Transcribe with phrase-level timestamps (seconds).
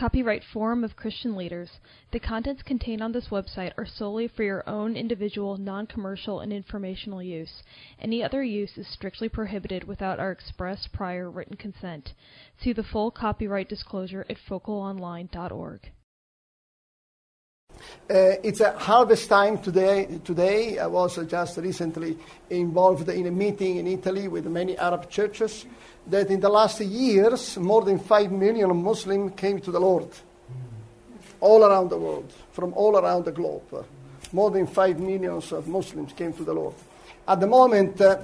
[0.00, 1.68] Copyright Forum of Christian Leaders.
[2.10, 6.54] The contents contained on this website are solely for your own individual, non commercial, and
[6.54, 7.62] informational use.
[8.00, 12.14] Any other use is strictly prohibited without our express prior written consent.
[12.62, 15.80] See the full copyright disclosure at foclonline.org.
[18.08, 20.18] Uh, it's a harvest time today.
[20.24, 22.16] Today, I was just recently
[22.48, 25.66] involved in a meeting in Italy with many Arab churches.
[26.06, 30.08] That in the last years, more than five million Muslims came to the Lord,
[31.40, 33.72] all around the world, from all around the globe.
[33.72, 33.82] Uh,
[34.32, 36.74] more than five millions of Muslims came to the Lord.
[37.26, 38.18] At the moment, uh,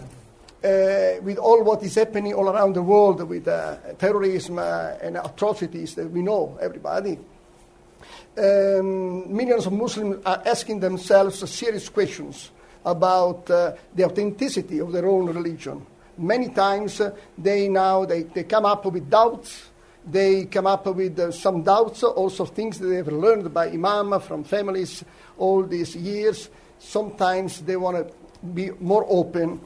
[0.64, 5.94] uh, with all what is happening all around the world with uh, terrorism and atrocities
[5.94, 7.18] that we know, everybody
[8.38, 12.50] um, millions of Muslims are asking themselves serious questions
[12.84, 15.84] about uh, the authenticity of their own religion.
[16.18, 17.00] Many times
[17.36, 19.70] they now they, they come up with doubts.
[20.08, 24.20] They come up with uh, some doubts, also things that they have learned by imam
[24.20, 25.04] from families
[25.36, 26.48] all these years.
[26.78, 29.60] Sometimes they want to be more open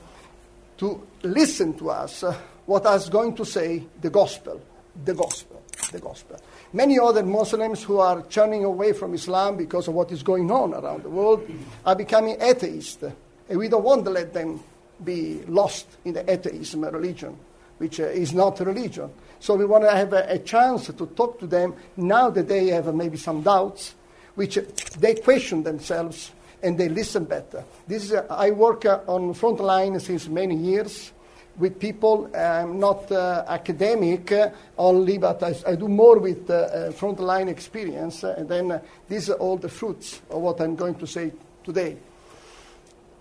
[0.78, 4.60] to listen to us, uh, what is going to say the gospel,
[5.04, 6.40] the gospel, the gospel.
[6.72, 10.72] Many other Muslims who are turning away from Islam because of what is going on
[10.72, 11.46] around the world
[11.84, 13.02] are becoming atheists.
[13.48, 14.62] And we don't want to let them
[15.04, 17.36] be lost in the atheism religion,
[17.78, 19.10] which uh, is not religion.
[19.38, 22.66] So we want to have a, a, chance to talk to them now that they
[22.68, 23.94] have uh, maybe some doubts,
[24.34, 24.58] which
[24.98, 27.64] they question themselves and they listen better.
[27.86, 31.12] This is, uh, I work uh, on front line since many years
[31.58, 32.30] with people.
[32.34, 37.48] I'm not uh, academic uh, only, but I, I, do more with uh, uh frontline
[37.48, 38.22] experience.
[38.24, 41.32] And then these are all the fruits of what I'm going to say
[41.64, 41.96] today.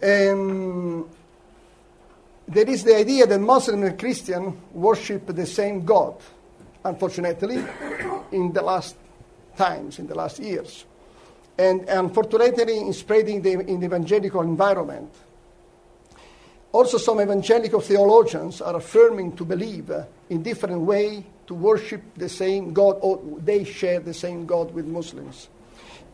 [0.02, 1.10] Um,
[2.50, 6.16] there is the idea that Muslim and Christian worship the same God,
[6.84, 7.64] unfortunately,
[8.32, 8.96] in the last
[9.56, 10.86] times, in the last years.
[11.58, 15.14] And unfortunately, in spreading the, in the evangelical environment,
[16.72, 22.30] also, some evangelical theologians are affirming to believe uh, in different way to worship the
[22.30, 25.50] same God, or they share the same God with Muslims.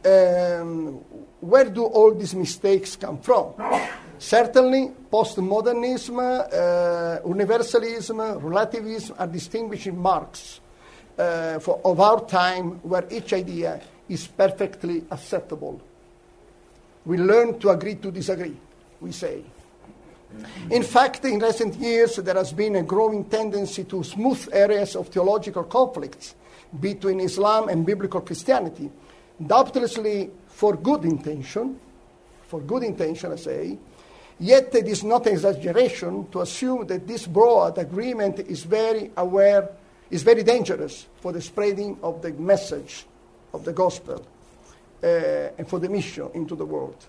[0.06, 1.04] Um,
[1.42, 3.54] where do all these mistakes come from?
[4.18, 10.60] Certainly, postmodernism, uh, universalism, relativism are distinguishing marks
[11.18, 15.82] uh, for, of our time where each idea is perfectly acceptable.
[17.06, 18.56] We learn to agree to disagree,
[19.02, 19.44] we say.
[20.70, 25.10] In fact, in recent years, there has been a growing tendency to smooth areas of
[25.10, 26.36] theological conflicts
[26.80, 28.90] between Islam and biblical Christianity,
[29.46, 31.80] doubtlessly for good intention,
[32.48, 33.78] for good intention, I say,
[34.40, 39.70] yet it is not an exaggeration to assume that this broad agreement is very aware,
[40.10, 43.06] is very dangerous for the spreading of the message
[43.54, 44.26] of the gospel
[45.04, 45.08] uh,
[45.58, 47.06] and for the mission into the world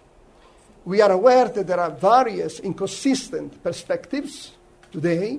[0.86, 4.52] we are aware that there are various inconsistent perspectives
[4.92, 5.38] today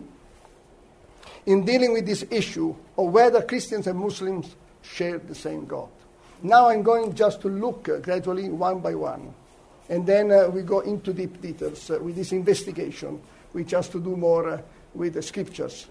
[1.45, 5.87] in dealing with this issue of whether Christians and Muslims share the same God.
[6.43, 9.33] Now I'm going just to look uh, gradually one by one,
[9.89, 13.21] and then uh, we go into deep details uh, with this investigation,
[13.53, 14.61] which has to do more uh,
[14.93, 15.87] with the scriptures.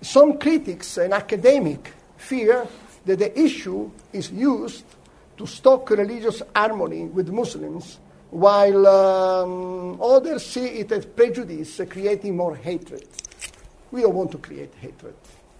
[0.00, 2.66] Some critics and academics fear
[3.04, 4.84] that the issue is used
[5.36, 7.98] to stoke religious harmony with Muslims,
[8.30, 13.06] while um, others see it as prejudice, uh, creating more hatred.
[13.90, 15.14] We don't want to create hatred,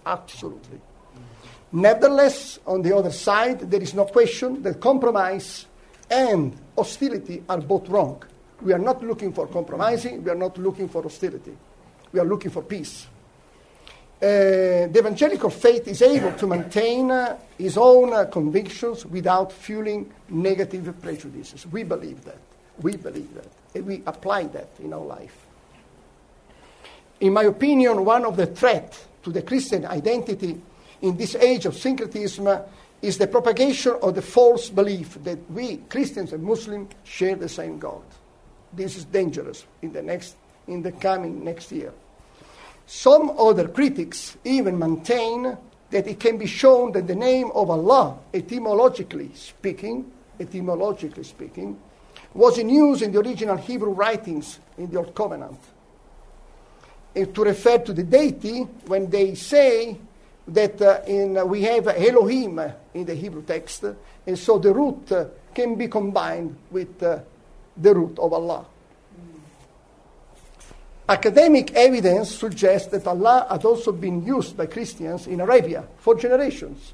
[0.05, 0.79] absolutely.
[1.71, 5.65] Nevertheless, on the other side, there is no question that compromise
[6.09, 8.23] and hostility are both wrong.
[8.61, 11.55] We are not looking for compromising, we are not looking for hostility.
[12.11, 13.07] We are looking for peace.
[14.21, 20.13] Uh, the evangelical faith is able to maintain uh, his own uh, convictions without fueling
[20.29, 21.65] negative prejudices.
[21.67, 22.37] We believe that.
[22.81, 23.47] We believe that.
[23.75, 25.45] And we apply that in our life.
[27.19, 30.61] In my opinion, one of the threats to the Christian identity
[31.01, 32.47] in this age of syncretism
[33.03, 37.77] is the propagation of the false belief that we, Christians and Muslims, share the same
[37.77, 38.01] God.
[38.71, 40.35] This is dangerous in the, next,
[40.67, 41.91] in the coming next year.
[42.87, 45.57] Some other critics even maintain
[45.89, 51.77] that it can be shown that the name of Allah, etymologically speaking, etymologically speaking,
[52.33, 55.59] was in use in the original Hebrew writings in the Old Covenant.
[57.13, 59.97] And to refer to the deity, when they say
[60.47, 62.59] that uh, in, uh, we have Elohim
[62.93, 63.85] in the Hebrew text,
[64.27, 65.11] and so the root
[65.53, 67.19] can be combined with uh,
[67.77, 68.65] the root of Allah.
[71.07, 76.93] Academic evidence suggests that Allah had also been used by Christians in Arabia for generations.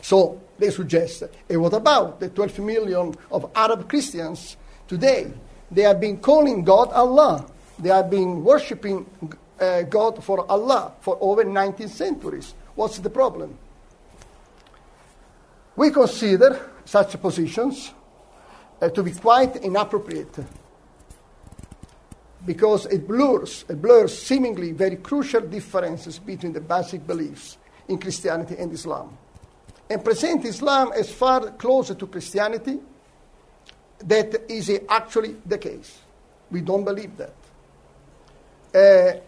[0.00, 4.56] So they suggest, and what about the 12 million of Arab Christians
[4.86, 5.32] today?
[5.70, 7.46] They have been calling God Allah.
[7.78, 9.06] They have been worshipping
[9.60, 12.54] uh, God for Allah for over 19 centuries.
[12.74, 13.56] What's the problem?
[15.76, 17.92] We consider such positions
[18.80, 20.38] uh, to be quite inappropriate
[22.46, 27.58] because it blurs, it blurs seemingly very crucial differences between the basic beliefs
[27.88, 29.16] in Christianity and Islam,
[29.88, 32.78] and present Islam as far closer to Christianity
[34.00, 35.98] that is actually the case.
[36.50, 37.34] We don't believe that.
[38.74, 39.20] Uh,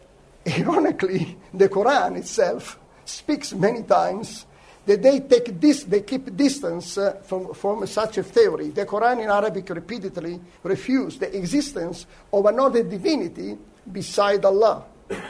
[0.47, 4.47] ironically, the Quran itself speaks many times
[4.87, 8.69] that they take this, they keep distance uh, from, from such a theory.
[8.69, 13.59] The Quran in Arabic repeatedly refused the existence of another divinity
[13.91, 14.85] beside Allah.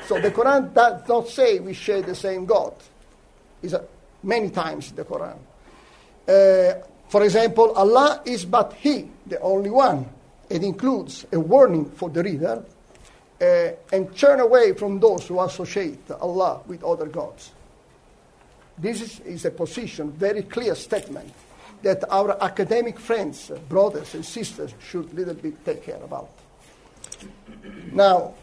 [0.06, 2.74] So the Quran does not say we share the same God.
[3.62, 3.84] It's uh,
[4.22, 5.38] many times the Quran.
[6.28, 10.06] Uh, for example, Allah is but He, the only one.
[10.50, 12.64] It includes a warning for the reader
[13.40, 17.52] uh, and turn away from those who associate Allah with other gods.
[18.78, 21.32] This is, is a position, very clear statement
[21.82, 26.30] that our academic friends, brothers and sisters should little bit take care about.
[27.92, 28.34] Now,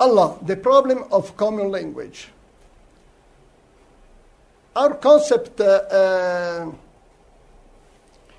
[0.00, 2.28] Allah, the problem of common language.
[4.76, 6.72] Our concept uh, uh,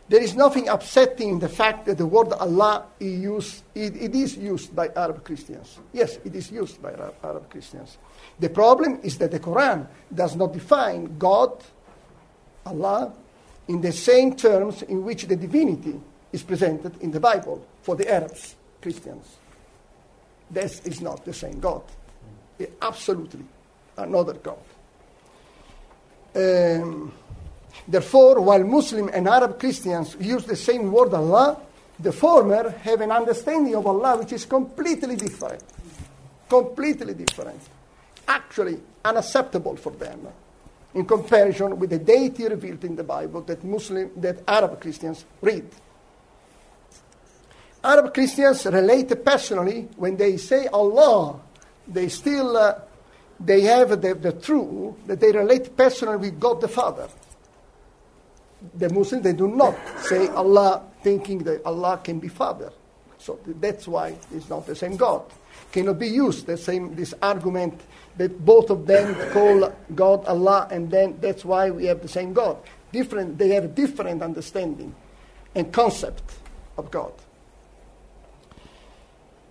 [0.08, 4.16] there is nothing upsetting in the fact that the word Allah is used, it, it
[4.16, 5.80] is used by Arab Christians.
[5.94, 7.98] Yes, it is used by Arab, Arab Christians.
[8.40, 11.64] The problem is that the Quran does not define God,
[12.66, 13.14] Allah,
[13.68, 16.00] in the same terms in which the divinity
[16.32, 19.38] is presented in the Bible for the Arabs, Christians.
[20.52, 21.82] This is not the same God.
[22.82, 23.46] Absolutely
[23.98, 24.60] another God.
[26.36, 27.12] Um,
[27.88, 31.60] Therefore, while Muslim and Arab Christians use the same word Allah,
[32.00, 35.64] the former have an understanding of Allah which is completely different.
[36.50, 37.62] Completely different.
[38.28, 40.28] Actually, unacceptable for them
[40.96, 45.68] in comparison with the deity revealed in the Bible that Muslim, that Arab Christians read.
[47.84, 51.40] Arab Christians relate personally when they say Allah,
[51.88, 52.80] they still uh,
[53.40, 57.08] they have the, the truth that they relate personally with God the Father
[58.78, 62.72] the Muslims, they do not say Allah thinking that Allah can be Father.
[63.18, 65.24] So that's why it's not the same God.
[65.72, 67.82] Cannot be used the same this argument
[68.18, 72.34] that both of them call God Allah, and then that's why we have the same
[72.34, 72.58] God.
[72.92, 74.96] Different, they have different understanding
[75.54, 76.24] and concept
[76.78, 77.12] of God.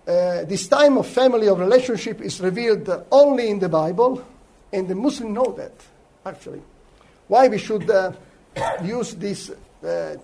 [0.07, 4.23] Uh, this time of family of relationship is revealed only in the Bible,
[4.71, 5.73] and the Muslims know that
[6.25, 6.61] actually.
[7.27, 8.11] Why we should uh,
[8.83, 9.51] use this
[9.83, 10.15] uh,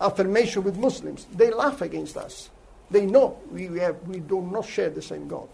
[0.00, 1.26] affirmation with Muslims.
[1.34, 2.50] They laugh against us.
[2.90, 5.48] They know we, have, we do not share the same God.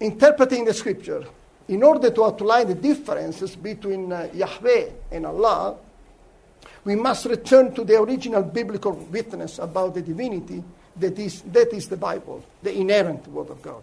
[0.00, 1.24] Interpreting the scripture,
[1.68, 5.76] in order to outline the differences between uh, Yahweh and Allah,
[6.84, 10.62] we must return to the original biblical witness about the divinity
[10.96, 13.82] that is, that is the Bible, the inerrant Word of God.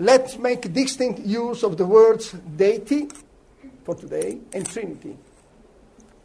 [0.00, 3.08] Let's make distinct use of the words deity
[3.82, 5.16] for today and Trinity.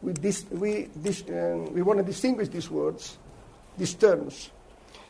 [0.00, 3.18] We, dis- we, dis- uh, we want to distinguish these words,
[3.76, 4.50] these terms.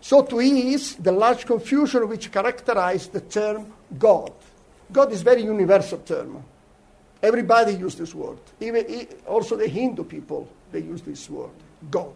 [0.01, 4.33] So to ease the large confusion which characterized the term God.
[4.91, 6.43] God is a very universal term.
[7.23, 8.39] Everybody uses this word.
[8.61, 11.51] Even also the Hindu people, they use this word,
[11.91, 12.15] God.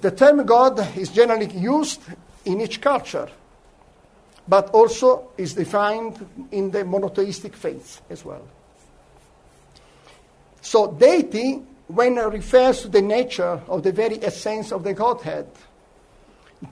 [0.00, 2.00] The term God is generally used
[2.44, 3.28] in each culture
[4.48, 8.46] but also is defined in the monotheistic faith as well.
[10.60, 15.48] So, deity, when it refers to the nature of the very essence of the Godhead,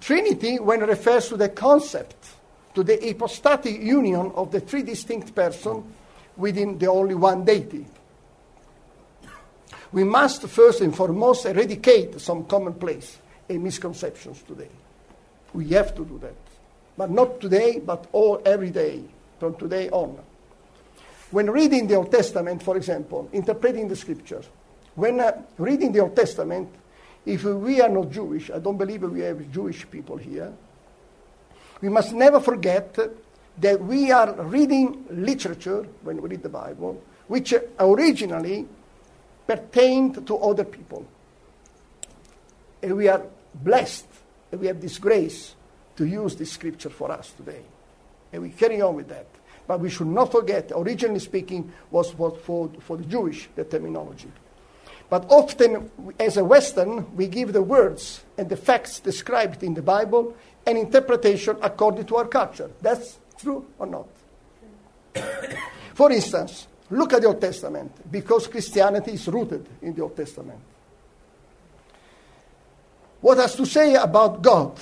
[0.01, 2.17] Trinity, when it refers to the concept,
[2.75, 5.85] to the hypostatic union of the three distinct persons
[6.37, 7.87] within the only one deity.
[9.93, 14.71] We must first and foremost eradicate some commonplace and misconceptions today.
[15.53, 16.54] We have to do that
[16.97, 19.03] but not today, but all every day,
[19.39, 20.19] from today on.
[21.31, 24.49] When reading the Old Testament, for example, interpreting the scriptures,
[24.95, 26.69] when uh, reading the Old Testament,
[27.27, 30.53] if we are not Jewish, I don't believe we have Jewish people here,
[31.81, 32.97] we must never forget
[33.59, 38.67] that we are reading literature when we read the Bible, which originally
[39.47, 41.07] pertained to other people.
[42.83, 43.23] And we are
[43.55, 44.07] blessed
[44.53, 45.55] and we have this grace
[45.97, 47.63] to use this scripture for us today.
[48.33, 49.27] And we carry on with that.
[49.67, 54.31] But we should not forget, originally speaking, was for, for, for the Jewish, the terminology.
[55.09, 59.83] But often, as a Western, we give the words and the facts described in the
[59.83, 60.37] Bible
[60.67, 62.71] an interpretation according to our culture.
[62.81, 64.09] That's true or not?
[65.95, 70.59] For instance, look at the Old Testament, because Christianity is rooted in the Old Testament.
[73.21, 74.79] What has to say about God?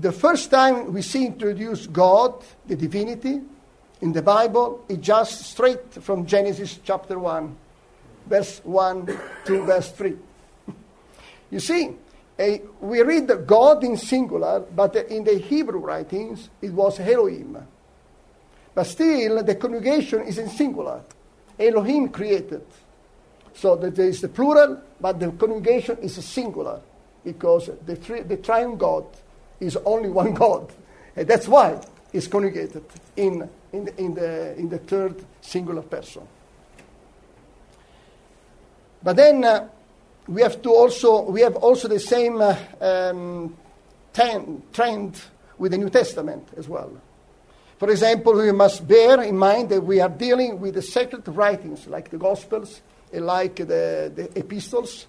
[0.00, 3.42] The first time we see introduced God, the divinity,
[4.00, 7.54] in the Bible, is just straight from Genesis chapter 1,
[8.26, 10.16] verse 1 to verse 3.
[11.50, 11.90] you see,
[12.38, 17.58] a, we read God in singular, but in the Hebrew writings, it was Elohim.
[18.74, 21.02] But still, the congregation is in singular.
[21.58, 22.64] Elohim created.
[23.52, 26.80] So there is the plural, but the congregation is singular
[27.22, 29.04] because the, tri- the triune God
[29.60, 30.72] is only one God.
[31.14, 31.80] And that's why
[32.12, 32.84] it's congregated
[33.16, 36.22] in, in, the, in, the, in the third singular person.
[39.02, 39.68] But then uh,
[40.26, 43.56] we have to also we have also the same uh, um,
[44.12, 45.20] ten, trend
[45.58, 46.92] with the New Testament as well.
[47.78, 51.86] For example, we must bear in mind that we are dealing with the sacred writings
[51.86, 55.06] like the Gospels and like the, the epistles,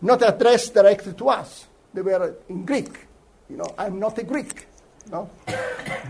[0.00, 1.66] not addressed directly to us.
[1.92, 3.07] They were in Greek.
[3.50, 4.66] You know, I'm not a Greek.
[5.10, 5.30] Know?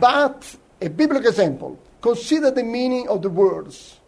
[0.01, 1.79] but a biblical example.
[2.01, 3.99] Consider the meaning of the words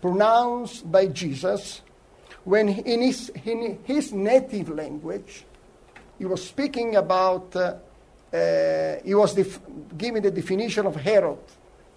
[0.00, 1.82] pronounced by Jesus
[2.44, 5.44] when in his, in his native language,
[6.18, 7.74] he was speaking about, uh,
[8.32, 9.60] uh, he was def-
[9.96, 11.38] giving the definition of Herod,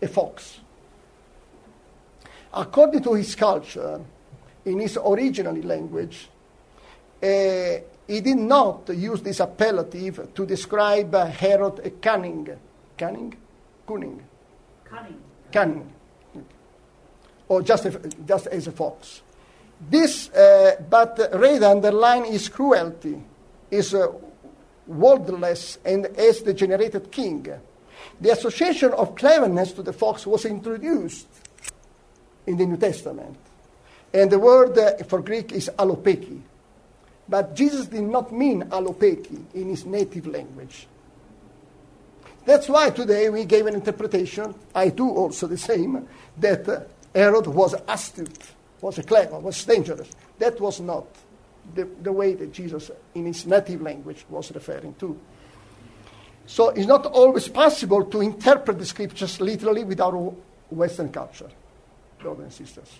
[0.01, 0.59] a fox.
[2.53, 3.99] According to his culture,
[4.65, 6.29] in his original language,
[7.21, 7.27] uh,
[8.07, 12.49] he did not use this appellative to describe Herod a cunning,
[12.97, 13.35] cunning,
[13.85, 14.21] cunning,
[14.85, 15.21] Cunning.
[15.51, 15.93] cunning,
[17.49, 17.91] or just, a,
[18.25, 19.21] just as a fox.
[19.89, 23.21] This, uh, but rather underline his cruelty,
[23.69, 24.07] his uh,
[24.87, 27.45] worldless and as degenerated king.
[28.21, 31.27] The association of cleverness to the fox was introduced
[32.47, 33.37] in the New Testament.
[34.13, 36.41] And the word uh, for Greek is alopeki.
[37.29, 40.87] But Jesus did not mean alopeki in his native language.
[42.45, 46.07] That's why today we gave an interpretation, I do also the same,
[46.37, 46.81] that uh,
[47.13, 50.09] Herod was astute was clever, was dangerous.
[50.39, 51.05] That was not
[51.73, 55.19] the, the way that Jesus, in his native language, was referring to.
[56.45, 60.33] So it's not always possible to interpret the scriptures literally with our
[60.69, 61.49] Western culture,
[62.19, 62.99] brothers and sisters.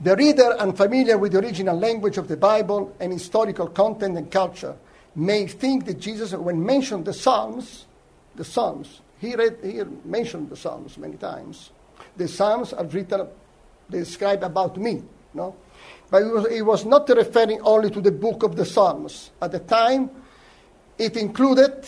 [0.00, 4.76] The reader unfamiliar with the original language of the Bible and historical content and culture
[5.14, 7.86] may think that Jesus, when mentioned the Psalms,
[8.34, 11.70] the Psalms, he, read, he mentioned the Psalms many times.
[12.16, 13.26] The Psalms are written
[13.88, 15.02] they describe about me.
[15.34, 15.54] No?
[16.10, 19.30] But it was, was not referring only to the book of the Psalms.
[19.40, 20.10] At the time,
[20.98, 21.86] it included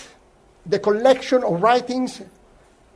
[0.66, 2.20] the collection of writings,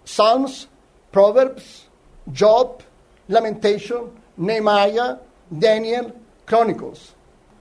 [0.04, 0.68] Psalms,
[1.10, 1.86] Proverbs,
[2.32, 2.82] Job,
[3.28, 5.16] Lamentation, Nehemiah,
[5.56, 7.14] Daniel, Chronicles.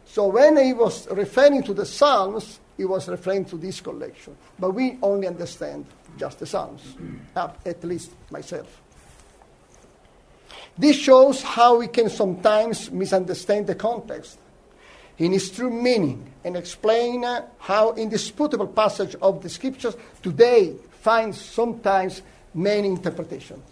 [0.05, 4.35] So when he was referring to the Psalms, he was referring to this collection.
[4.59, 5.85] But we only understand
[6.17, 6.95] just the Psalms,
[7.35, 8.81] at least myself.
[10.77, 14.39] This shows how we can sometimes misunderstand the context
[15.17, 21.39] in its true meaning and explain uh, how indisputable passage of the scriptures today finds
[21.39, 22.23] sometimes
[22.53, 23.63] many interpretations.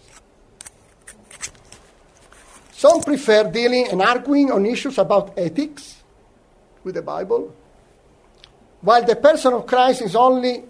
[2.80, 6.02] Some prefer dealing and arguing on issues about ethics
[6.82, 7.54] with the Bible,
[8.80, 10.64] while the person of Christ is only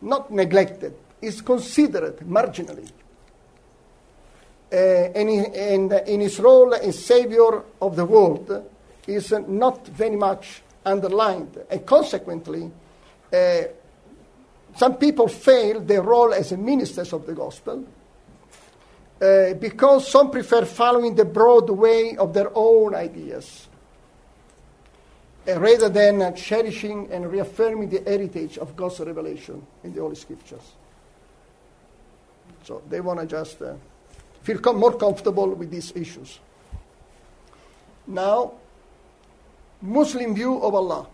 [0.00, 2.90] not neglected, is considered marginally
[4.72, 8.64] uh, and, in, and in his role as savior of the world
[9.06, 11.58] is not very much underlined.
[11.70, 12.70] And consequently,
[13.30, 13.62] uh,
[14.76, 17.84] some people fail their role as ministers of the gospel
[19.20, 23.68] uh, because some prefer following the broad way of their own ideas
[25.46, 30.14] uh, rather than uh, cherishing and reaffirming the heritage of God's revelation in the Holy
[30.14, 30.72] Scriptures.
[32.64, 33.74] So they want to just uh,
[34.42, 36.38] feel com- more comfortable with these issues.
[38.06, 38.52] Now,
[39.82, 41.06] Muslim view of Allah,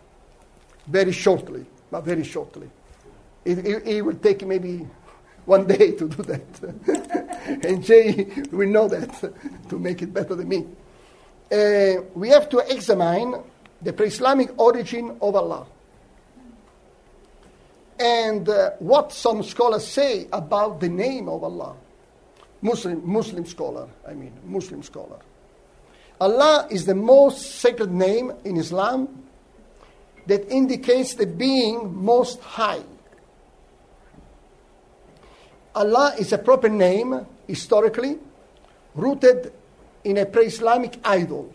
[0.86, 2.68] very shortly, but very shortly.
[3.44, 4.86] It, it, it will take maybe
[5.46, 7.64] one day to do that.
[7.64, 9.32] and Jay will know that
[9.68, 10.66] to make it better than me.
[11.50, 13.42] Uh, we have to examine
[13.80, 15.66] the pre Islamic origin of Allah.
[17.98, 21.74] and uh, what some scholars say about the name of Allah.
[22.62, 25.18] Muslim, Muslim scholar, I mean, Muslim scholar.
[26.20, 29.24] Allah is the most sacred name in Islam
[30.26, 32.82] that indicates the being most high.
[35.76, 38.18] Allah is a proper name, historically,
[38.94, 39.52] rooted
[40.04, 41.52] in a pre Islamic idol.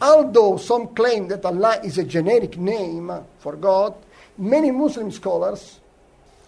[0.00, 3.94] Although some claim that Allah is a generic name for God,
[4.38, 5.80] many Muslim scholars.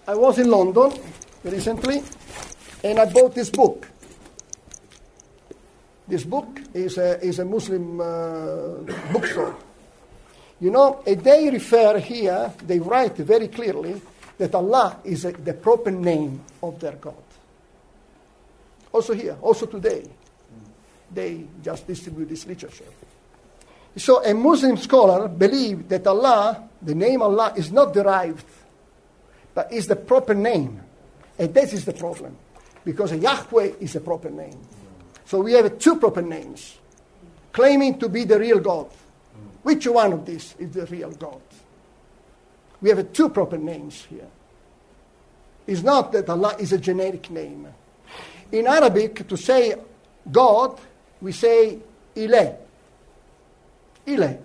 [0.06, 0.92] I was in London
[1.42, 2.02] recently
[2.84, 3.88] and I bought this book.
[6.06, 8.74] This book is a, is a Muslim uh,
[9.12, 9.56] bookstore.
[10.60, 14.00] You know, they refer here, they write very clearly
[14.38, 17.14] that Allah is a, the proper name of their God.
[18.92, 20.04] Also here, also today,
[21.12, 22.84] they just distribute this literature.
[23.96, 28.44] So a Muslim scholar believes that Allah, the name Allah, is not derived,
[29.54, 30.80] but is the proper name.
[31.38, 32.36] And this is the problem,
[32.84, 34.60] because Yahweh is a proper name.
[35.26, 36.76] So we have two proper names,
[37.52, 38.90] claiming to be the real God.
[39.62, 41.40] Which one of these is the real God?
[42.84, 44.28] We have two proper names here.
[45.66, 47.66] It's not that Allah is a generic name.
[48.52, 49.74] In Arabic, to say
[50.30, 50.78] God,
[51.22, 51.78] we say
[52.14, 52.56] Ilah.
[54.06, 54.38] Ilah.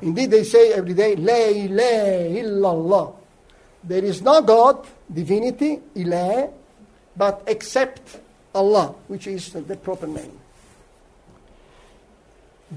[0.00, 3.16] Indeed, they say every day, La ilaha illallah.
[3.82, 6.52] There is no God, divinity, Ilah,
[7.16, 8.20] but except
[8.54, 10.38] Allah, which is the proper name.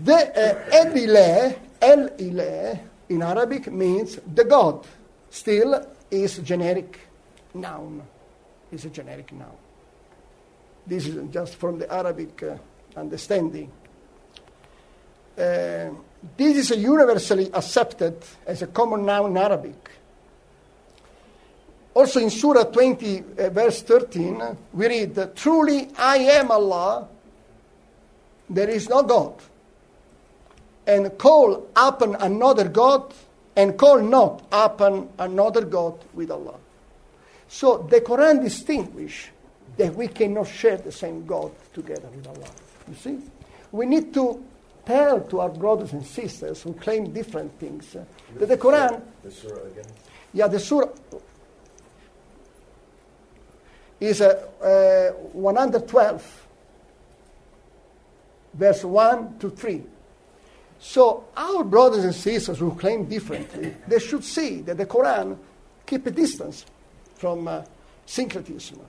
[0.03, 2.79] The uh, El Ilah, El Ilah
[3.09, 4.85] in Arabic means the God.
[5.29, 6.99] Still is generic
[7.53, 8.01] noun.
[8.71, 9.57] Is a generic noun.
[10.87, 12.57] This is just from the Arabic uh,
[12.95, 13.71] understanding.
[15.37, 15.89] Uh,
[16.37, 19.89] this is universally accepted as a common noun in Arabic.
[21.93, 27.07] Also in Surah 20, uh, verse 13, we read, Truly I am Allah,
[28.49, 29.35] there is no God.
[30.87, 33.13] And call upon another God,
[33.55, 36.55] and call not upon another God with Allah.
[37.47, 39.29] So the Quran distinguishes
[39.77, 42.49] that we cannot share the same God together with Allah.
[42.87, 43.19] You see?
[43.71, 44.43] We need to
[44.85, 49.01] tell to our brothers and sisters who claim different things uh, that the Quran.
[49.23, 49.85] The surah again?
[50.33, 50.89] Yeah, the surah
[53.99, 56.47] is uh, uh, 112,
[58.53, 59.83] verse 1 to 3.
[60.79, 65.37] So our brothers and sisters who claim differently, they should see that the Quran
[65.85, 66.65] keep a distance
[67.15, 67.63] from uh,
[68.05, 68.79] syncretism.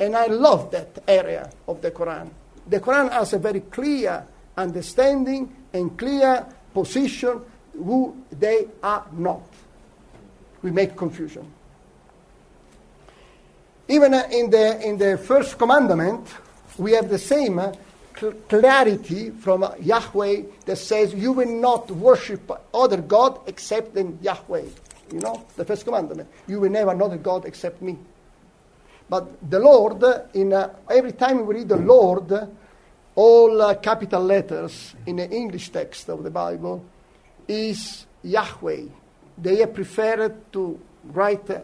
[0.00, 2.30] And I love that area of the Quran.
[2.66, 4.24] The Quran has a very clear
[4.56, 7.40] understanding and clear position
[7.72, 9.42] who they are not.
[10.62, 11.50] We make confusion.
[13.88, 16.28] Even uh, in the, in the first commandment,
[16.76, 17.72] we have the same uh,
[18.48, 24.64] clarity from uh, Yahweh that says, You will not worship other God except in Yahweh.
[25.12, 26.28] You know, the first commandment.
[26.46, 27.96] You will never another God except me.
[29.08, 30.04] But the Lord,
[30.34, 32.32] in uh, every time we read the Lord,
[33.14, 36.84] all uh, capital letters in the English text of the Bible
[37.48, 38.82] is Yahweh.
[39.38, 41.60] They have preferred to write uh,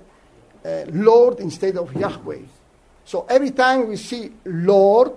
[0.64, 2.40] uh, Lord instead of Yahweh.
[3.04, 5.12] So every time we see Lord,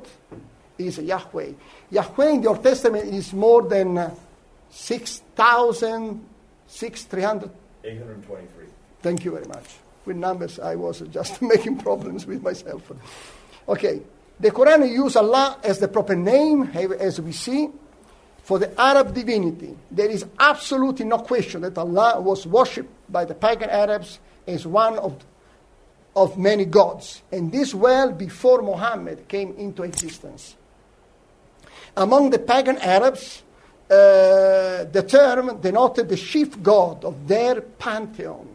[0.78, 1.52] is Yahweh.
[1.92, 4.16] Yahweh in the Old Testament is more than uh,
[4.70, 6.26] 6,000,
[6.68, 7.52] 6,300.
[7.84, 8.66] 823.
[9.02, 9.66] Thank you very much.
[10.06, 12.92] With numbers, I was just making problems with myself.
[13.68, 14.02] Okay,
[14.40, 16.64] the Quran uses Allah as the proper name,
[17.00, 17.70] as we see,
[18.44, 19.76] for the Arab divinity.
[19.92, 24.98] There is absolutely no question that Allah was worshipped by the pagan Arabs as one
[25.00, 25.18] of,
[26.16, 30.56] of many gods, and this well before Muhammad came into existence.
[31.98, 33.42] Among the pagan Arabs,
[33.90, 38.48] uh, the term denoted the chief god of their pantheon,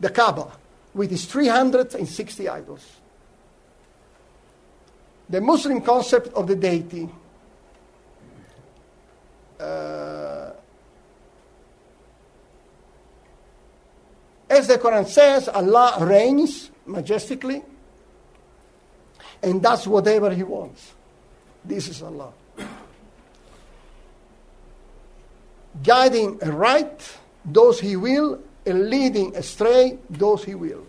[0.00, 0.50] the Kaaba,
[0.94, 2.84] with its 360 idols.
[5.28, 7.08] The Muslim concept of the deity
[9.60, 10.50] uh,
[14.48, 17.62] as the Quran says, Allah reigns majestically
[19.40, 20.94] and does whatever He wants.
[21.64, 22.32] This is Allah.
[25.82, 30.84] Guiding right those He will, and leading astray those He will.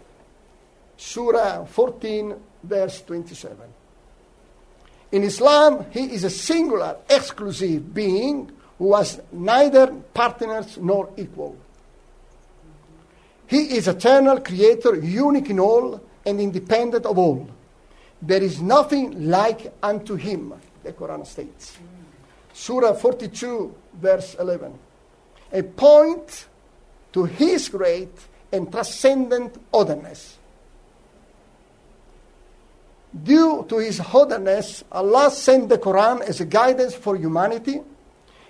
[0.97, 3.57] Surah 14, verse 27.
[5.11, 11.55] In Islam, He is a singular, exclusive being who has neither partners nor equal.
[13.47, 17.47] He is eternal creator, unique in all, and independent of all.
[18.21, 20.53] There is nothing like unto him,
[20.83, 21.77] the Quran states.
[22.53, 24.77] Surah 42, verse 11.
[25.53, 26.47] A point
[27.13, 28.13] to his great
[28.51, 30.37] and transcendent otherness.
[33.23, 37.81] Due to his otherness, Allah sent the Quran as a guidance for humanity.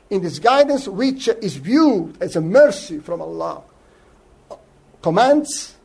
[0.09, 3.63] In this guidance, which is viewed as a mercy from Allah,
[5.01, 5.75] commands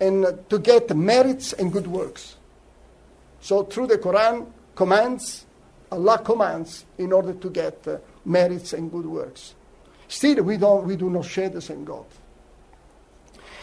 [0.00, 2.36] and to get merits and good works.
[3.40, 5.46] So through the Quran, commands,
[5.92, 9.54] Allah commands in order to get uh, merits and good works.
[10.08, 12.06] Still, we, don't, we do not share the same God.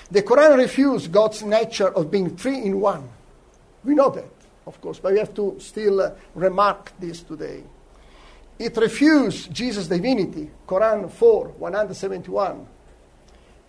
[0.09, 3.09] The Quran refutes God's nature of being three in one.
[3.83, 4.31] We know that,
[4.65, 7.63] of course, but we have to still uh, remark this today.
[8.57, 12.67] It refutes Jesus' divinity, Quran 4, 171.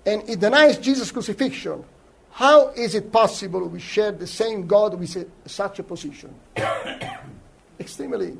[0.07, 1.85] And it denies Jesus' crucifixion.
[2.30, 6.34] How is it possible we share the same God with a, such a position?
[7.80, 8.36] Extremely,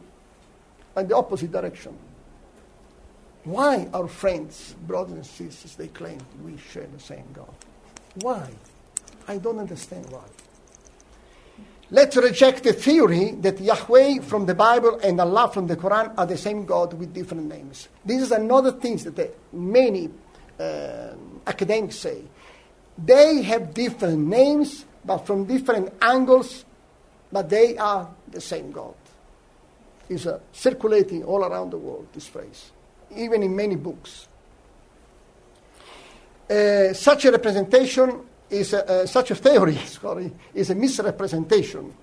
[0.97, 1.97] in the opposite direction.
[3.45, 7.55] Why our friends, brothers and sisters, they claim we share the same God?
[8.17, 8.51] Why?
[9.27, 10.25] I don't understand why.
[11.91, 16.27] Let's reject the theory that Yahweh from the Bible and Allah from the Quran are
[16.27, 17.89] the same God with different names.
[18.05, 20.11] This is another thing that many
[20.61, 21.15] uh,
[21.47, 22.23] academics say.
[22.99, 26.65] They have different names, but from different angles,
[27.31, 28.95] but they are the same God.
[30.09, 32.73] It's uh, circulating all around the world, this phrase,
[33.15, 34.27] even in many books.
[36.51, 41.95] Uh, such a representation is a, uh, such a theory, sorry, is a misrepresentation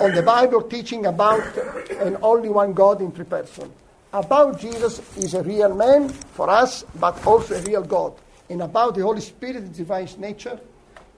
[0.00, 1.56] on the Bible teaching about
[1.90, 3.72] an only one God in three persons.
[4.12, 8.14] About Jesus is a real man for us, but also a real God.
[8.48, 10.58] And about the Holy Spirit, divine nature,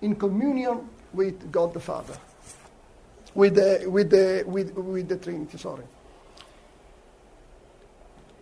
[0.00, 2.16] in communion with God the Father,
[3.34, 5.84] with the, with the, with, with the Trinity, sorry.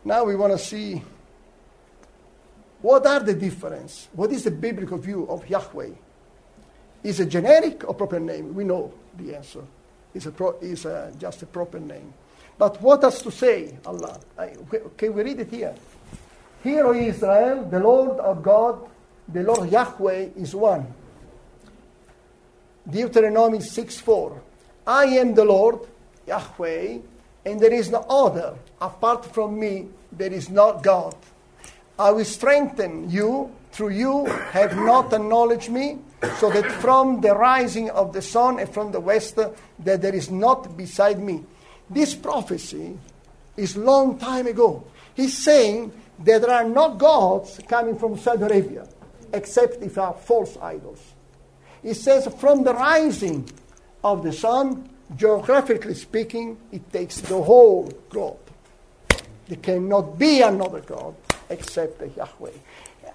[0.05, 1.03] Now we want to see
[2.83, 4.09] what are the difference?
[4.13, 5.91] What is the biblical view of Yahweh?
[7.03, 8.55] Is a generic or proper name?
[8.55, 9.63] We know the answer.
[10.15, 12.13] It's, a pro, it's a, just a proper name.
[12.59, 14.21] But what has to say Allah?
[14.39, 14.53] I,
[14.97, 15.75] can we read it here?
[16.67, 18.91] Hear, O Israel, the Lord of God,
[19.29, 20.93] the Lord Yahweh is one.
[22.91, 24.43] Deuteronomy 6 4.
[24.85, 25.87] I am the Lord,
[26.27, 26.99] Yahweh,
[27.45, 28.57] and there is no other.
[28.81, 31.15] Apart from me, there is not God.
[32.01, 35.99] I will strengthen you through you have not acknowledged me,
[36.41, 40.33] so that from the rising of the sun and from the west that there is
[40.33, 41.45] not beside me.
[41.89, 42.99] This prophecy
[43.57, 44.83] is long time ago.
[45.15, 48.87] He's saying that there are no gods coming from Saudi Arabia,
[49.33, 51.03] except if are false idols.
[51.83, 53.49] It says from the rising
[54.03, 58.39] of the sun, geographically speaking, it takes the whole globe.
[59.49, 61.15] There cannot be another God
[61.49, 62.51] except Yahweh.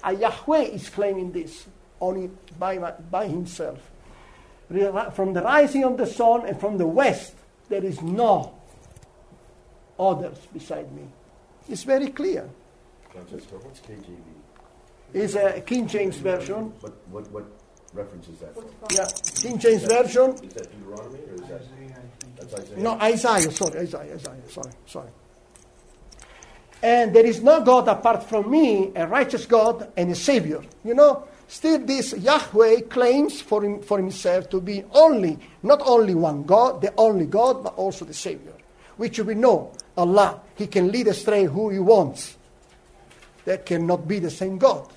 [0.04, 1.66] Uh, Yahweh is claiming this
[2.00, 3.80] only by, by himself.
[5.14, 7.34] From the rising of the sun and from the west,
[7.68, 8.54] there is no
[10.00, 11.04] others beside me.
[11.70, 12.50] It's very clear.
[13.12, 14.18] Francesco, what's KJV?
[15.14, 16.74] It's a King James Version.
[16.80, 17.46] What, what, what
[17.94, 18.66] reference is that from?
[18.92, 19.08] Yeah,
[19.42, 20.32] King James Version.
[20.44, 21.62] Is that Deuteronomy or is that?
[22.38, 22.78] That's Isaiah?
[22.80, 25.10] No, Isaiah, sorry, Isaiah, Isaiah, sorry, sorry.
[26.82, 30.62] And there is no God apart from me, a righteous God and a Savior.
[30.84, 36.16] You know, still this Yahweh claims for, him, for himself to be only, not only
[36.16, 38.54] one God, the only God, but also the Savior.
[38.98, 42.38] Which we know, Allah, He can lead astray who He wants.
[43.52, 44.88] That cannot be the same God.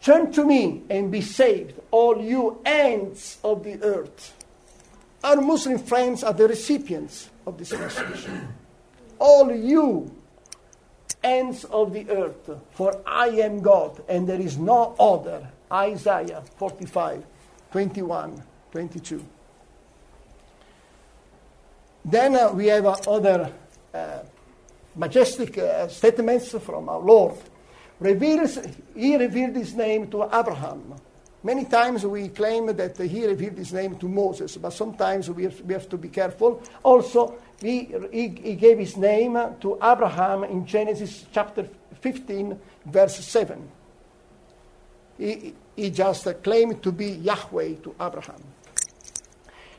[0.00, 4.32] Turn to me and be saved, all you ends of the earth.
[5.22, 8.26] Our Muslim friends are the recipients of this message
[9.18, 10.16] all you
[11.22, 15.46] ends of the earth, for I am God, and there is no other.
[15.70, 17.22] Isaiah 45,
[17.70, 19.22] 21, 22.
[22.06, 23.52] Then uh, we have uh, other
[23.92, 24.20] uh,
[24.96, 27.34] majestic uh, statements from our Lord.
[28.00, 28.58] Reveals,
[28.94, 30.94] he revealed his name to Abraham.
[31.42, 35.60] Many times we claim that he revealed his name to Moses, but sometimes we have,
[35.60, 36.62] we have to be careful.
[36.82, 41.68] Also, he, he, he gave his name to Abraham in Genesis chapter
[42.00, 43.68] 15, verse 7.
[45.18, 48.42] He, he just claimed to be Yahweh to Abraham.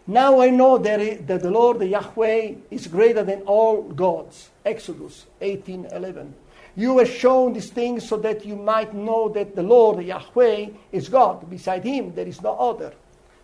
[0.08, 4.50] Now I know that, that the Lord Yahweh is greater than all gods.
[4.64, 6.34] Exodus 18:11.
[6.76, 11.10] You were shown these things so that you might know that the Lord Yahweh is
[11.10, 11.50] God.
[11.50, 12.94] Beside him there is no other.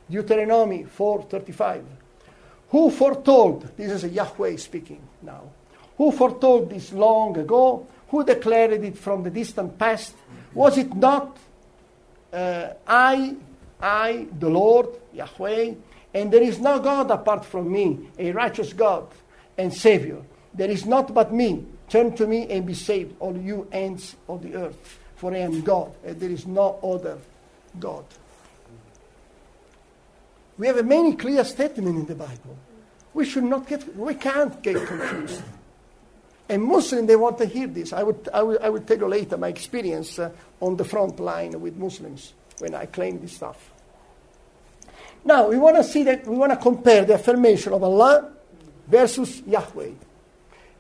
[0.10, 1.84] Deuteronomy 4:35.
[2.70, 3.76] Who foretold?
[3.76, 5.44] This is Yahweh speaking now.
[5.98, 7.88] Who foretold this long ago?
[8.10, 10.14] Who declared it from the distant past?
[10.54, 11.38] Was it not
[12.32, 13.36] uh, I,
[13.82, 15.74] I, the Lord, Yahweh?
[16.14, 19.08] And there is no God apart from me, a righteous God
[19.58, 20.22] and Savior.
[20.54, 21.66] There is not but me.
[21.90, 25.62] Turn to me and be saved, all you ends of the earth, for I am
[25.62, 27.18] God, and there is no other
[27.80, 28.06] God.
[30.58, 32.58] We have many clear statements in the Bible.
[33.14, 35.42] We should not get, we can't get confused.
[36.48, 37.94] And Muslims, they want to hear this.
[37.94, 41.20] I would, I will, I will tell you later my experience uh, on the front
[41.20, 43.72] line with Muslims when I claim this stuff.
[45.24, 48.32] Now, we want to see that, we want to compare the affirmation of Allah
[48.88, 49.92] versus Yahweh.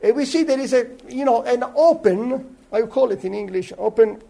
[0.01, 3.71] And we see there is a, you know, an open, I call it in English,
[3.77, 4.21] open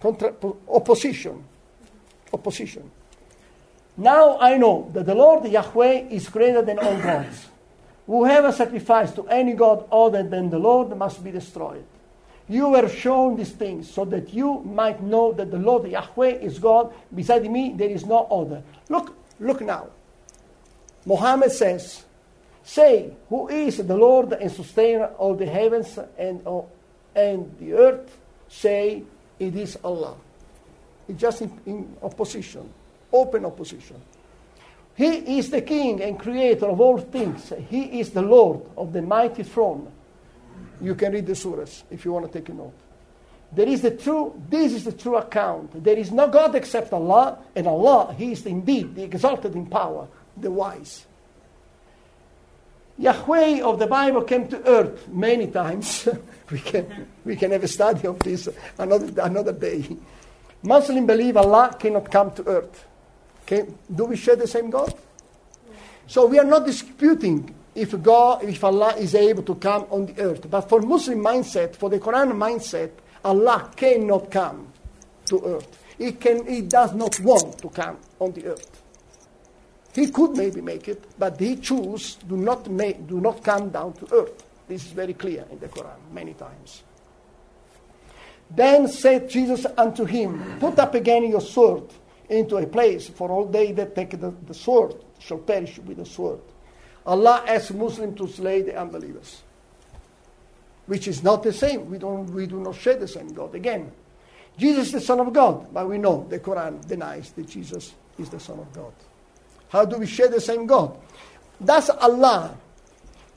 [0.00, 0.34] contra-
[0.68, 1.44] opposition.
[2.32, 2.90] Opposition.
[3.96, 7.46] Now I know that the Lord Yahweh is greater than all gods.
[8.06, 11.84] Whoever sacrifices to any god other than the Lord must be destroyed.
[12.48, 16.58] You were shown these things so that you might know that the Lord Yahweh is
[16.58, 16.94] God.
[17.14, 18.62] Beside me, there is no other.
[18.88, 19.88] Look, look now.
[21.04, 22.04] Muhammad says,
[22.62, 26.60] Say, who is the Lord and sustainer of the heavens and, uh,
[27.14, 28.18] and the earth?
[28.48, 29.04] Say,
[29.38, 30.16] it is Allah.
[31.08, 32.68] It's just in, in opposition,
[33.10, 33.96] open opposition.
[34.94, 37.52] He is the king and creator of all things.
[37.70, 39.90] He is the Lord of the mighty throne.
[40.80, 42.74] You can read the surahs if you want to take a note.
[43.52, 45.82] There is the true, this is the true account.
[45.82, 50.06] There is no God except Allah, and Allah, He is indeed the exalted in power,
[50.36, 51.06] the wise.
[52.98, 56.08] Yahweh of the Bible came to earth many times.
[56.50, 59.96] we, can, we can have a study of this another, another day.
[60.62, 62.84] Muslims believe Allah cannot come to earth.
[63.42, 63.66] Okay?
[63.94, 64.92] Do we share the same God?
[66.08, 70.20] So we are not disputing if God, if Allah is able to come on the
[70.20, 70.50] earth.
[70.50, 72.90] But for Muslim mindset, for the Quran mindset,
[73.28, 74.68] Allah cannot come
[75.26, 75.84] to earth.
[75.98, 78.82] He, can, he does not want to come on the earth.
[79.94, 83.92] He could maybe make it, but he choose do not make, do not come down
[83.94, 84.44] to earth.
[84.66, 86.82] This is very clear in the Quran many times.
[88.50, 91.84] Then said Jesus unto him, Put up again your sword
[92.30, 96.06] into a place, for all they that take the, the sword shall perish with the
[96.06, 96.40] sword.
[97.04, 99.42] Allah asks Muslims to slay the unbelievers,
[100.88, 101.88] which is not the same.
[101.90, 103.54] We, don't, we do not share the same God.
[103.54, 103.92] Again,
[104.56, 108.28] Jesus is the Son of God, but we know the Quran denies that Jesus is
[108.30, 108.92] the Son of God.
[109.68, 110.98] How do we share the same God?
[111.62, 112.56] Does Allah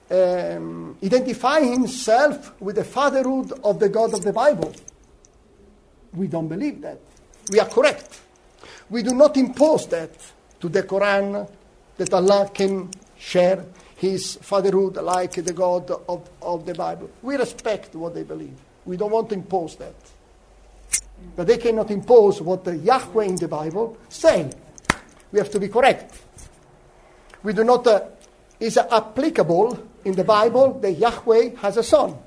[0.09, 4.73] um, identify himself with the fatherhood of the God of the Bible?
[6.13, 6.99] We don't believe that.
[7.51, 8.21] We are correct.
[8.89, 10.11] We do not impose that
[10.61, 11.49] to the Quran
[11.97, 13.65] that Allah can share
[14.01, 17.07] his fatherhood like the God of, of the Bible.
[17.21, 18.57] We respect what they believe.
[18.83, 19.93] We don't want to impose that.
[21.35, 24.49] But they cannot impose what the Yahweh in the Bible say.
[25.31, 26.19] We have to be correct.
[27.43, 28.07] We do not, uh,
[28.59, 32.17] is applicable in the Bible that Yahweh has a son.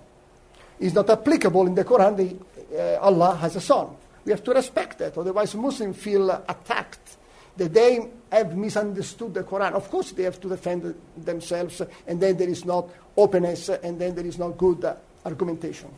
[0.78, 3.96] It's not applicable in the Quran that uh, Allah has a son.
[4.24, 7.16] We have to respect that, otherwise Muslims feel attacked
[7.56, 9.72] that they have misunderstood the Quran.
[9.72, 14.14] Of course, they have to defend themselves, and then there is not openness, and then
[14.14, 14.84] there is not good
[15.24, 15.90] argumentation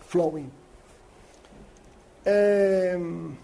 [0.00, 0.50] flowing.
[2.26, 3.38] Um,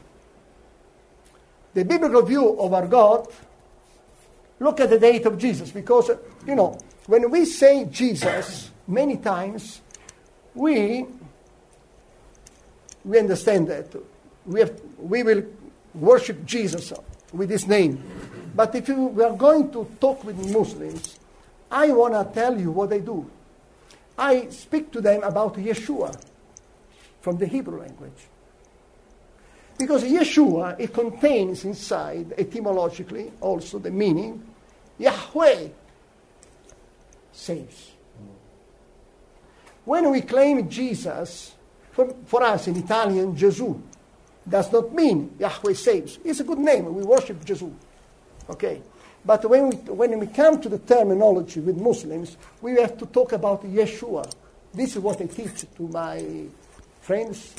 [1.75, 3.29] the biblical view of our God,
[4.59, 6.11] look at the date of Jesus, because,
[6.47, 9.81] you know, when we say Jesus, many times
[10.55, 11.07] we,
[13.05, 13.87] we understand that.
[14.45, 15.45] We, have, we will
[15.95, 16.93] worship Jesus
[17.33, 18.03] with his name.
[18.55, 21.19] But if you, we are going to talk with Muslims,
[21.71, 23.29] I want to tell you what I do.
[24.17, 26.15] I speak to them about Yeshua
[27.21, 28.29] from the Hebrew language.
[29.79, 34.45] Because Yeshua, it contains inside, etymologically, also the meaning
[34.99, 35.69] Yahweh
[37.33, 37.91] saves.
[39.85, 41.55] When we claim Jesus,
[41.91, 43.81] for, for us in Italian, Gesù
[44.49, 46.19] does not mean Yahweh saves.
[46.25, 46.93] It's a good name.
[46.95, 47.73] We worship Gesù.
[48.51, 48.83] Okay?
[49.25, 53.33] But when we, when we come to the terminology with Muslims, we have to talk
[53.33, 54.33] about Yeshua.
[54.75, 56.45] This is what I teach to my
[57.01, 57.55] friends,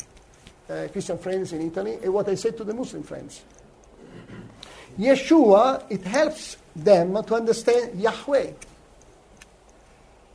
[0.70, 3.44] uh, Christian friends in Italy, and what I say to the Muslim friends.
[5.00, 8.52] Yeshua, it helps them to understand Yahweh.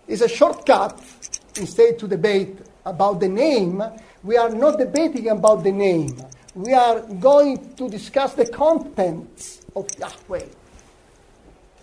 [0.06, 0.98] It's a shortcut
[1.56, 2.56] instead to debate
[2.86, 3.82] about the name,
[4.22, 6.16] we are not debating about the name.
[6.58, 10.46] We are going to discuss the contents of Yahweh.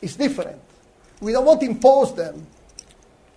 [0.01, 0.59] It's different.
[1.21, 2.45] We don't want to impose them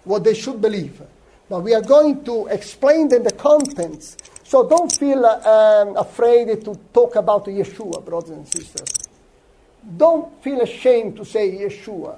[0.02, 1.00] what they should believe,
[1.48, 4.16] but we are going to explain them the contents.
[4.42, 5.38] So don't feel uh,
[5.86, 8.90] um, afraid to talk about Yeshua, brothers and sisters.
[9.96, 12.16] Don't feel ashamed to say Yeshua.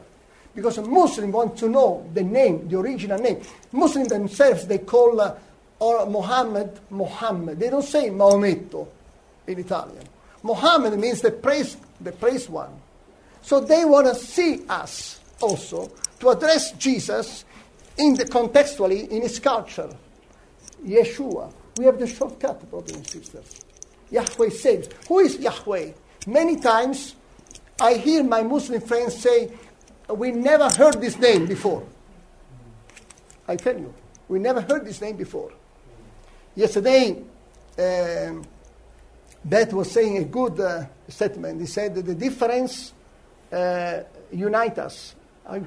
[0.55, 3.43] Because a Muslim wants to know the name, the original name.
[3.71, 5.35] Muslims themselves, they call uh,
[5.79, 7.61] or Muhammad, Muhammad.
[7.61, 8.89] They don't say Maometto
[9.51, 10.05] in Italian.
[10.43, 12.71] Muhammad means the praised, the praised one.
[13.43, 17.45] So they want to see us also to address Jesus
[17.99, 19.91] in the contextually in his culture.
[20.85, 21.53] Yeshua.
[21.77, 23.61] We have the shortcut, brothers and sisters.
[24.11, 24.89] Yahweh saves.
[25.09, 25.93] Who is Yahweh?
[26.27, 27.15] Many times
[27.81, 29.51] I hear my Muslim friends say,
[30.09, 31.87] We never heard this name before.
[33.49, 33.95] I tell you,
[34.29, 35.53] we never heard this name before.
[36.55, 37.23] Yesterday,
[37.79, 38.45] um,
[39.45, 41.61] Beth was saying a good uh, statement.
[41.61, 42.93] He said that the difference
[43.53, 44.01] uh,
[44.33, 45.15] unite us.
[45.45, 45.67] Help,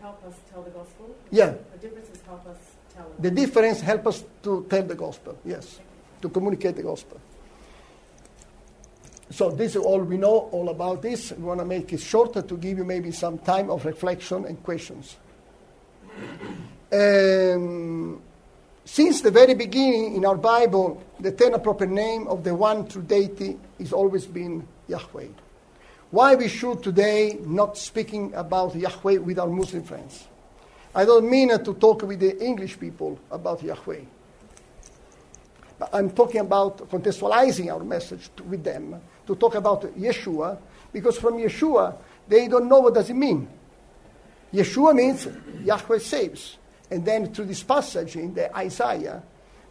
[0.00, 1.14] help us tell the gospel?
[1.30, 1.54] Yeah.
[1.72, 2.56] The difference help us
[2.94, 5.80] tell The difference help us to tell the gospel, yes,
[6.20, 7.20] to communicate the gospel.
[9.30, 11.32] So this is all we know all about this.
[11.32, 14.62] We want to make it shorter to give you maybe some time of reflection and
[14.62, 15.16] questions.
[16.92, 18.11] Um,
[18.84, 23.02] since the very beginning in our Bible, the eternal proper name of the one true
[23.02, 25.28] deity is always been Yahweh.
[26.10, 30.26] Why we should today not speaking about Yahweh with our Muslim friends?
[30.94, 34.00] I don't mean to talk with the English people about Yahweh.
[35.78, 40.58] But I'm talking about contextualizing our message to, with them, to talk about Yeshua,
[40.92, 41.96] because from Yeshua,
[42.28, 43.48] they don't know what does it mean.
[44.52, 45.26] Yeshua means
[45.64, 46.58] Yahweh saves.
[46.92, 49.22] And then through this passage in the Isaiah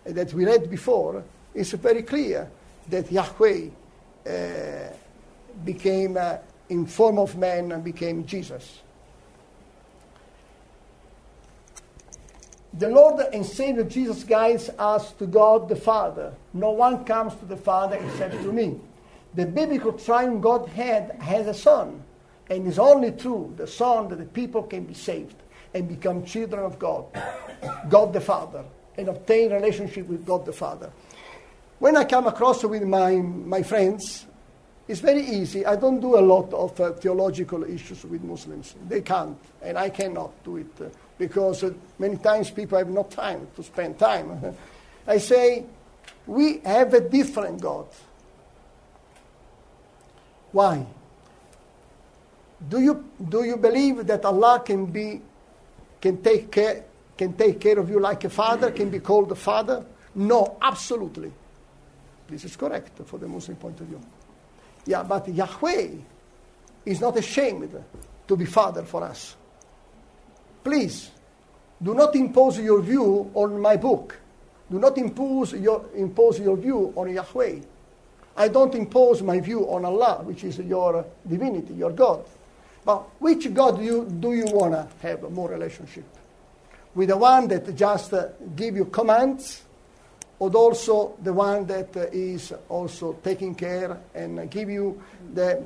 [0.05, 2.49] that we read before, it's very clear
[2.89, 3.67] that Yahweh
[4.25, 4.31] uh,
[5.63, 6.37] became uh,
[6.69, 8.79] in form of man and became Jesus.
[12.73, 16.33] The Lord and Savior Jesus guides us to God the Father.
[16.55, 18.79] No one comes to the Father except through me.
[19.35, 22.03] The biblical triune Godhead has a Son,
[22.49, 25.35] and it's only through the Son that the people can be saved
[25.73, 27.05] and become children of God,
[27.89, 28.63] God the Father,
[28.97, 30.91] and obtain relationship with God the Father.
[31.79, 34.25] When I come across with my, my friends,
[34.87, 35.65] it's very easy.
[35.65, 38.75] I don't do a lot of uh, theological issues with Muslims.
[38.87, 40.85] They can't, and I cannot do it uh,
[41.17, 44.55] because uh, many times people have no time to spend time.
[45.07, 45.65] I say,
[46.27, 47.87] we have a different God.
[50.51, 50.85] Why?
[52.69, 55.21] Do you, do you believe that Allah can be
[56.01, 56.83] can take care
[57.21, 59.85] can take care of you like a father, can be called a father?
[60.15, 61.31] No, absolutely.
[62.27, 64.01] This is correct for the Muslim point of view.
[64.87, 65.89] Yeah, but Yahweh
[66.83, 67.71] is not ashamed
[68.27, 69.35] to be father for us.
[70.63, 71.11] Please,
[71.79, 74.19] do not impose your view on my book.
[74.71, 77.59] Do not impose your, impose your view on Yahweh.
[78.35, 82.25] I don't impose my view on Allah, which is your divinity, your God.
[82.83, 86.05] But which God do you, do you want to have more relationship?
[86.95, 89.63] With the one that just uh, give you commands,
[90.39, 94.99] or also the one that uh, is also taking care and uh, give you
[95.33, 95.63] the,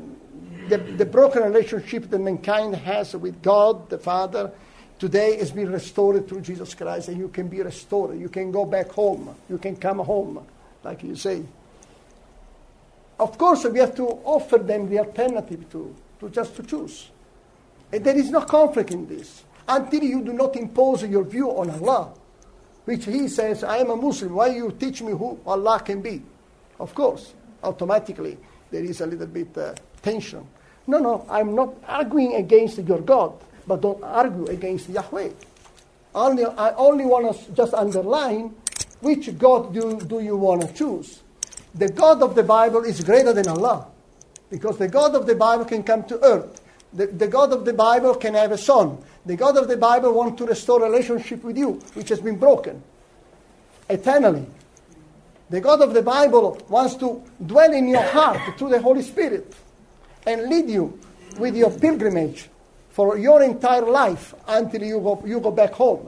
[0.68, 4.52] the, the broken relationship that mankind has with God, the Father,
[5.00, 8.20] today has been restored through Jesus Christ, and you can be restored.
[8.20, 9.34] You can go back home.
[9.50, 10.46] You can come home,
[10.84, 11.44] like you say.
[13.18, 17.10] Of course, we have to offer them the alternative to, to just to choose.
[17.92, 21.70] And there is no conflict in this until you do not impose your view on
[21.70, 22.14] Allah,
[22.86, 26.22] which He says, I am a Muslim, why you teach me who Allah can be?
[26.80, 28.38] Of course, automatically
[28.72, 30.46] there is a little bit uh, tension.
[30.88, 33.34] No, no, I'm not arguing against your God,
[33.66, 35.30] but don't argue against Yahweh.
[36.14, 38.54] Only, I only want to just underline
[39.02, 41.22] which God do, do you want to choose.
[41.74, 43.88] The God of the Bible is greater than Allah,
[44.56, 46.62] because the God of the Bible can come to earth.
[46.94, 48.98] The, the, God of the Bible can have a son.
[49.26, 52.82] The God of the Bible wants to restore relationship with you, which has been broken
[53.90, 54.46] eternally.
[55.50, 59.54] The God of the Bible wants to dwell in your heart through the Holy Spirit
[60.26, 60.98] and lead you
[61.38, 62.50] with your pilgrimage
[62.92, 66.08] for your entire life until you go, you go back home.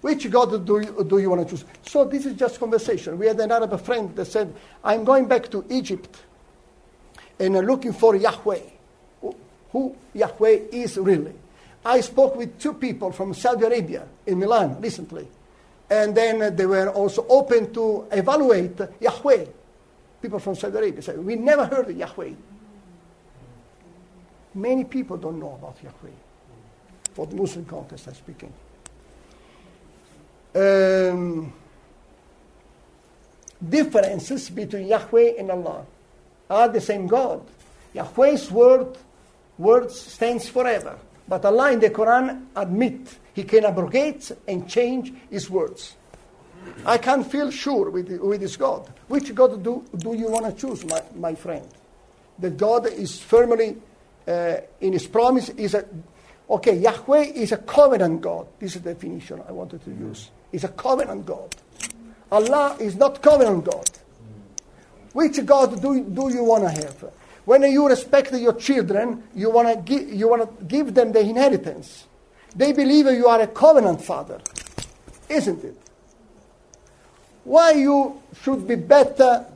[0.00, 1.64] Which God do you, do you want to choose?
[1.86, 3.18] So this is just conversation.
[3.18, 6.22] We had an Arab friend that said, I'm going back to Egypt
[7.38, 8.60] and looking for Yahweh
[9.72, 11.32] who Yahweh is really.
[11.84, 15.26] I spoke with two people from Saudi Arabia in Milan recently,
[15.90, 19.46] And then they were also open to evaluate Yahweh.
[20.20, 22.32] People from Saudi Arabia said, We never heard of Yahweh.
[24.54, 26.14] Many people don't know about Yahweh.
[27.14, 28.52] For the Muslim context, I'm speaking.
[30.54, 31.52] Um,
[33.66, 35.86] differences between Yahweh and Allah
[36.52, 37.40] are the same God.
[37.94, 38.98] Yahweh's word
[39.58, 40.98] words stands forever.
[41.26, 45.96] But Allah in the Quran admit He can abrogate and change His words.
[46.84, 48.88] I can't feel sure with, with this God.
[49.08, 51.66] Which God do, do you want to choose, my, my friend?
[52.38, 53.76] The God is firmly
[54.28, 55.48] uh, in His promise.
[55.50, 55.86] Is a
[56.50, 56.76] okay.
[56.76, 58.46] Yahweh is a covenant God.
[58.58, 60.30] This is the definition I wanted to use.
[60.52, 61.54] Is a covenant God.
[62.30, 63.90] Allah is not covenant God.
[65.12, 67.12] Which God do, do you want to have?
[67.44, 71.20] When you respect your children, you want to give, you want to give them the
[71.20, 72.06] inheritance.
[72.54, 74.40] They believe you are a covenant father,
[75.28, 75.76] isn't it?
[77.44, 79.46] Why you should be better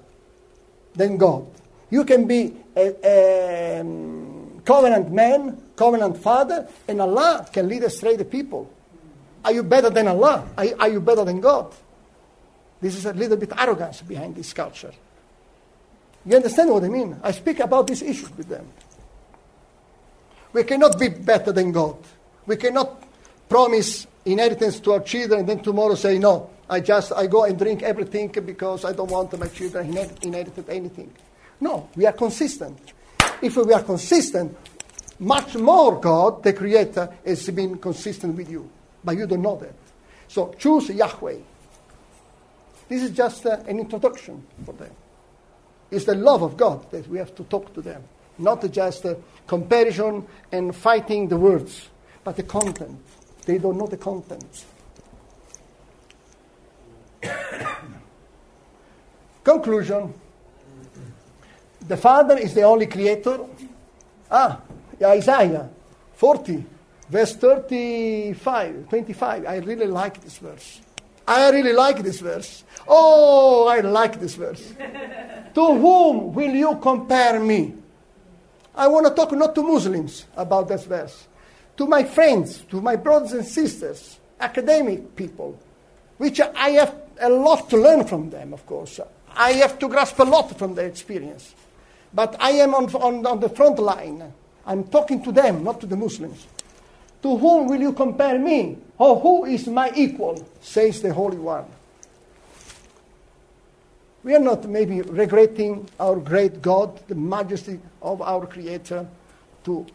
[0.95, 1.47] than God?
[1.91, 8.17] You can be a, a um, covenant man, covenant father, and Allah can lead astray
[8.17, 8.69] the people.
[9.45, 10.49] Are you better than Allah?
[10.59, 11.73] Are, are you better than God?
[12.81, 14.93] This is a little bit arrogance behind this culture.
[16.27, 17.17] You understand what I mean?
[17.23, 18.67] I speak about these issues with them.
[20.53, 21.97] We cannot be better than God.
[22.47, 23.03] We cannot
[23.49, 27.57] promise inheritance to our children and then tomorrow say, no, I just I go and
[27.57, 31.13] drink everything because I don't want my children inherit, inherited anything.
[31.61, 32.77] No, we are consistent.
[33.41, 34.57] If we are consistent,
[35.19, 38.69] much more God, the Creator, has been consistent with you.
[39.05, 39.75] But you don't know that.
[40.27, 41.39] So choose Yahweh.
[42.89, 44.91] This is just uh, an introduction for them.
[45.91, 48.03] It's the love of God that we have to talk to them,
[48.39, 49.17] not just a
[49.47, 51.89] comparison and fighting the words,
[52.25, 52.99] but the content.
[53.45, 54.65] They don't know the content.
[59.45, 60.13] Conclusion
[61.87, 63.39] The Father is the only creator.
[64.29, 64.61] Ah,
[65.01, 65.71] Isaiah
[66.15, 66.65] 40,
[67.09, 69.47] verse 35, 25.
[69.47, 70.81] I really like this verse.
[71.27, 72.65] I really like this verse.
[72.87, 74.75] Oh, I like this verse.
[75.55, 77.75] to whom will you compare me?
[78.75, 81.27] I want to talk not to Muslims about this verse,
[81.79, 85.59] to my friends, to my brothers and sisters, academic people,
[86.19, 89.01] which I have a lot to learn from them, of course.
[89.35, 91.55] I have to grasp a lot from their experience.
[92.13, 94.33] But I am on, on, on the front line.
[94.65, 96.47] I'm talking to them, not to the Muslims.
[97.23, 98.79] To whom will you compare me?
[98.99, 100.47] Or who is my equal?
[100.61, 101.65] says the Holy One.
[104.23, 109.07] We are not maybe regretting our great God, the majesty of our Creator,
[109.65, 109.87] to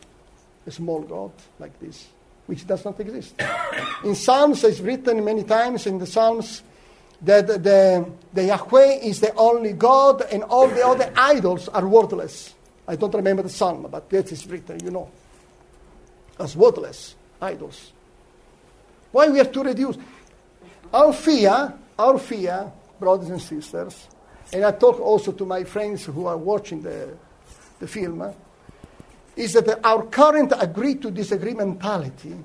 [0.66, 2.08] a small God like this,
[2.46, 3.36] which does not exist.
[4.06, 6.64] in Psalms, it's written many times in the Psalms
[7.24, 12.54] that the, the Yahweh is the only God and all the other idols are worthless.
[12.88, 15.10] I don't remember the psalm, but that is written, you know,
[16.42, 17.92] as worthless idols.
[19.12, 19.98] Why we have to reduce?
[20.94, 24.08] Our fear, our fear, brothers and sisters,
[24.54, 27.16] and I talk also to my friends who are watching the,
[27.80, 28.34] the film,
[29.36, 32.36] is that our current agree to disagree mentality,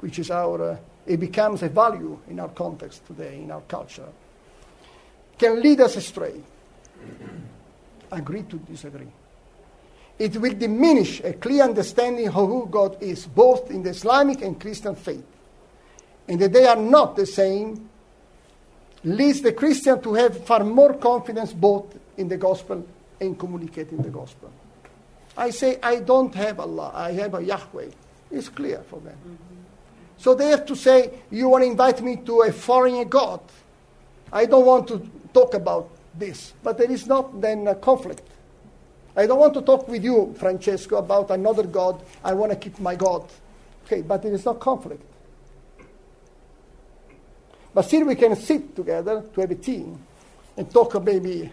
[0.00, 0.76] which is our, uh,
[1.06, 4.08] it becomes a value in our context today, in our culture,
[5.38, 6.40] can lead us astray.
[8.10, 9.08] agree to disagree.
[10.18, 14.58] It will diminish a clear understanding of who God is, both in the Islamic and
[14.58, 15.24] Christian faith.
[16.28, 17.88] And that they are not the same
[19.04, 22.84] leads the Christian to have far more confidence both in the gospel
[23.20, 24.50] and communicating the gospel.
[25.36, 27.90] I say, I don't have Allah, I have a Yahweh.
[28.30, 29.16] It's clear for them.
[29.16, 29.56] Mm-hmm.
[30.18, 33.40] So they have to say, You want to invite me to a foreign God?
[34.32, 36.54] I don't want to talk about this.
[36.62, 38.22] But there is not then a conflict.
[39.16, 42.02] I don't want to talk with you, Francesco, about another God.
[42.22, 43.26] I want to keep my God.
[43.86, 45.02] Okay, but there is no conflict.
[47.72, 49.98] But still, we can sit together to have a team
[50.56, 51.50] and talk maybe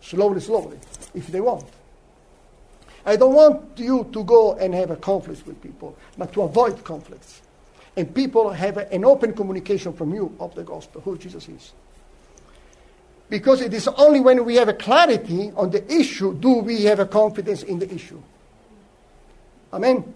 [0.00, 0.78] slowly, slowly,
[1.14, 1.64] if they want.
[3.06, 6.82] I don't want you to go and have a conflict with people, but to avoid
[6.84, 7.42] conflicts.
[7.96, 11.72] And people have an open communication from you of the gospel, who Jesus is.
[13.28, 17.00] Because it is only when we have a clarity on the issue do we have
[17.00, 18.22] a confidence in the issue.
[19.72, 20.14] Amen.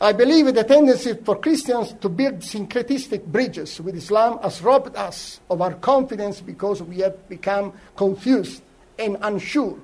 [0.00, 5.40] I believe the tendency for Christians to build syncretistic bridges with Islam has robbed us
[5.50, 8.62] of our confidence because we have become confused
[8.96, 9.76] and unsure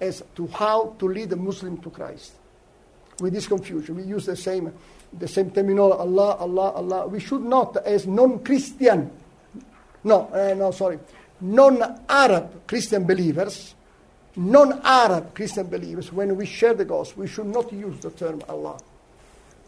[0.00, 2.32] as to how to lead a Muslim to Christ.
[3.18, 4.72] With this confusion, we use the same
[5.18, 7.06] the same terminology, Allah, Allah, Allah.
[7.06, 9.10] We should not, as non-Christian,
[10.04, 10.98] no, uh, no, sorry,
[11.40, 13.74] non-Arab Christian believers,
[14.36, 18.78] non-Arab Christian believers, when we share the gospel, we should not use the term Allah.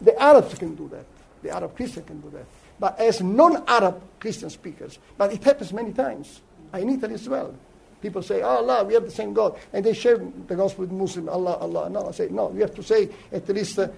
[0.01, 1.05] The Arabs can do that.
[1.43, 2.47] The Arab Christian can do that.
[2.79, 6.41] But as non-Arab Christian speakers, but it happens many times.
[6.73, 7.55] In Italy as well.
[8.03, 9.57] People say, oh, Allah, we have the same God.
[9.73, 11.89] And they share the gospel with Muslim, Allah, Allah.
[11.89, 13.89] No, I say, no, you have to say at least uh,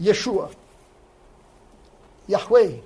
[0.00, 0.54] Yeshua,
[2.28, 2.76] Yahweh.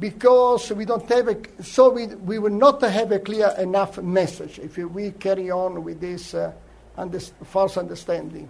[0.00, 4.58] Because we don't have a, so we, we will not have a clear enough message
[4.58, 6.52] if we carry on with this uh,
[6.96, 8.48] under, false understanding.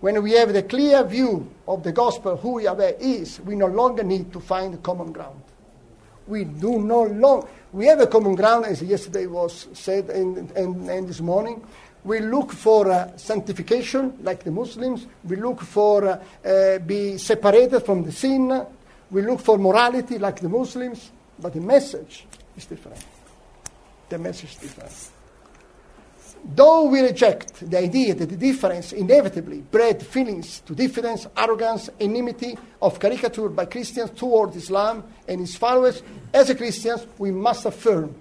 [0.00, 4.04] When we have the clear view of the gospel, who Yahweh is, we no longer
[4.04, 5.42] need to find common ground.
[6.28, 10.88] We do no longer, we have a common ground, as yesterday was said and, and,
[10.88, 11.66] and this morning.
[12.04, 15.06] We look for uh, sanctification, like the Muslims.
[15.24, 18.64] We look for uh, uh, be separated from the sin.
[19.14, 21.12] We look for morality, like the Muslims.
[21.38, 22.98] But the message is different.
[24.08, 25.10] The message is different.
[26.44, 32.58] Though we reject the idea that the difference inevitably bred feelings to diffidence, arrogance, enmity
[32.82, 36.02] of caricature by Christians toward Islam and its followers,
[36.32, 38.16] as a Christians, we must affirm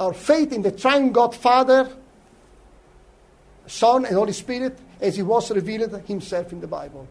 [0.00, 1.90] our faith in the triune God Father,
[3.66, 7.06] Son, and Holy Spirit as he was revealed himself in the Bible.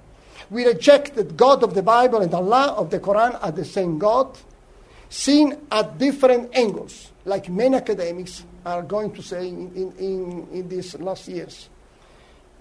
[0.49, 3.97] We reject that God of the Bible and Allah of the Quran are the same
[3.99, 4.37] God,
[5.09, 10.69] seen at different angles, like many academics are going to say in, in, in, in
[10.69, 11.69] these last years.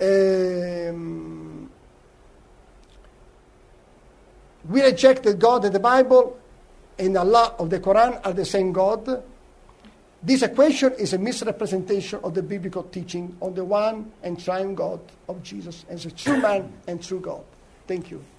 [0.01, 1.71] Um,
[4.69, 6.39] we reject that God of the Bible
[6.99, 9.23] and Allah of the Quran are the same God.
[10.23, 15.01] This equation is a misrepresentation of the biblical teaching on the one and triune God
[15.29, 17.43] of Jesus as a true man and true God.
[17.91, 18.31] Thank you.